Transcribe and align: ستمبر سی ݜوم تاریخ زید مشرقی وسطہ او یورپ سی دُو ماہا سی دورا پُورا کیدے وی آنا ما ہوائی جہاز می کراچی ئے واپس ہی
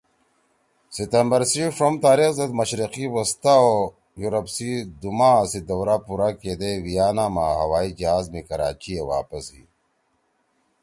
ستمبر 0.95 1.41
سی 1.51 1.61
ݜوم 1.75 1.93
تاریخ 2.05 2.31
زید 2.37 2.51
مشرقی 2.59 3.05
وسطہ 3.15 3.53
او 3.65 3.75
یورپ 4.21 4.47
سی 4.55 4.69
دُو 4.99 5.09
ماہا 5.17 5.43
سی 5.51 5.59
دورا 5.67 5.95
پُورا 6.05 6.29
کیدے 6.39 6.71
وی 6.83 6.95
آنا 7.07 7.25
ما 7.35 7.45
ہوائی 7.59 7.91
جہاز 7.99 8.25
می 8.33 8.41
کراچی 8.49 8.93
ئے 8.97 9.03
واپس 9.11 9.45
ہی 9.55 9.63